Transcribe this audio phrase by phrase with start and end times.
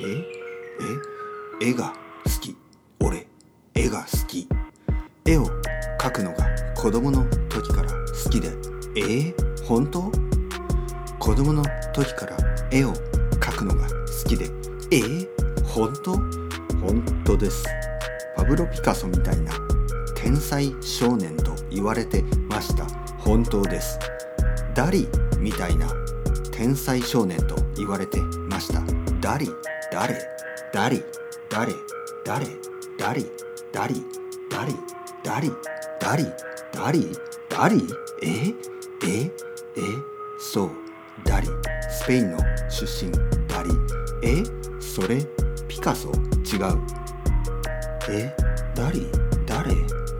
[0.00, 0.08] え
[1.62, 1.92] え絵が
[2.24, 2.56] 好き。
[2.98, 3.28] 俺
[3.74, 4.48] 絵が好き。
[5.24, 5.46] 絵を
[6.00, 8.48] 描くのが子供の時から好きで。
[8.96, 10.10] えー、本当？
[11.20, 11.62] 子供の
[11.92, 12.36] 時から
[12.72, 12.92] 絵を
[13.38, 14.46] 描くのが好きで。
[14.90, 15.28] えー、
[15.64, 16.16] 本当？
[16.80, 17.64] 本当です。
[18.36, 19.52] パブロ・ピカソみたいな。
[20.28, 22.84] 天才少年と言われてました。
[23.16, 23.98] 本当です。
[24.74, 25.08] ダリ
[25.38, 25.88] みたいな
[26.52, 28.82] 天才少年と言われてました。
[29.22, 29.48] ダリ
[29.90, 30.14] 誰
[30.70, 31.02] ダリ
[31.50, 31.72] 誰
[32.26, 32.44] 誰
[32.98, 33.24] ダリ
[33.72, 34.04] ダリ
[34.52, 34.74] ダリ
[35.24, 35.50] ダリ
[36.04, 36.30] ダリ
[36.70, 37.16] ダリ
[37.48, 37.86] ダリ？
[38.22, 38.54] え？
[39.06, 39.22] え？
[39.24, 39.30] え？
[40.38, 40.70] そう。
[41.24, 41.48] ダリ。
[41.90, 42.38] スペインの
[42.68, 43.10] 出身
[43.48, 43.70] ダリ。
[44.22, 44.42] え？
[44.78, 45.24] それ？
[45.66, 46.12] ピカソ？
[46.44, 46.78] 違う。
[48.10, 48.36] え？
[48.74, 49.10] ダリ？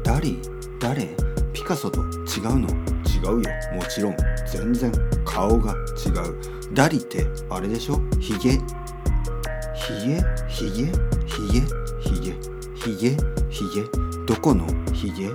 [0.09, 0.39] ダリ
[0.81, 1.07] 誰
[1.53, 2.67] ピカソと違うの？
[2.67, 3.51] 違うよ。
[3.75, 4.17] もちろん。
[4.51, 4.91] 全然。
[5.27, 6.73] 顔が違う。
[6.73, 8.01] ダリってあれでしょ？
[8.19, 8.53] ヒゲ。
[9.75, 10.25] ヒゲ？
[10.49, 10.87] ヒゲ？
[11.27, 11.61] ヒゲ？
[12.01, 12.35] ヒゲ？
[12.75, 13.17] ヒゲ？
[13.51, 13.85] ヒゲ？
[14.27, 15.29] どこのヒゲ？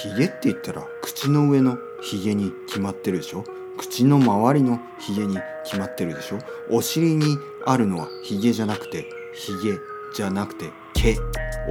[0.00, 3.42] ヒゲって言ったら口の上のヒゲに決まってるでしょ？
[3.78, 6.38] 口の周りのヒゲに決まってるでしょ？
[6.70, 9.76] お尻にあるのはヒゲじゃなくてヒゲ
[10.14, 11.16] じゃなくて毛。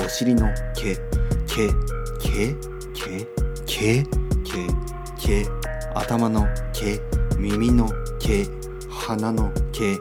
[0.03, 0.93] お尻の毛。
[0.93, 1.69] 毛。
[2.37, 2.55] け
[2.93, 3.25] け
[3.65, 4.03] け
[4.43, 4.67] け
[5.17, 5.49] け。
[5.95, 7.01] 頭のけ
[7.35, 8.45] 耳のけ
[8.87, 9.97] 鼻のけ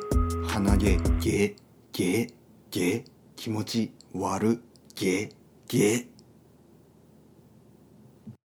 [0.46, 1.56] 鼻毛げ
[1.94, 2.30] げ
[2.70, 3.04] げ。
[3.36, 4.62] 気持ち悪
[4.94, 5.30] げ
[5.66, 6.15] げ。